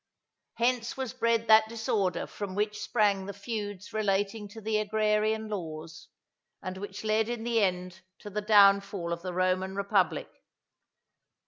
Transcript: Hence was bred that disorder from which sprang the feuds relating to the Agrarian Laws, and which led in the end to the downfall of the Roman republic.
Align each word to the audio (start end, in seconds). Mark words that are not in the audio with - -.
Hence 0.55 0.97
was 0.97 1.13
bred 1.13 1.45
that 1.45 1.69
disorder 1.69 2.25
from 2.25 2.55
which 2.55 2.79
sprang 2.81 3.27
the 3.27 3.33
feuds 3.35 3.93
relating 3.93 4.47
to 4.47 4.59
the 4.59 4.79
Agrarian 4.79 5.47
Laws, 5.47 6.07
and 6.59 6.75
which 6.79 7.03
led 7.03 7.29
in 7.29 7.43
the 7.43 7.61
end 7.61 8.01
to 8.17 8.31
the 8.31 8.41
downfall 8.41 9.13
of 9.13 9.21
the 9.21 9.31
Roman 9.31 9.75
republic. 9.75 10.31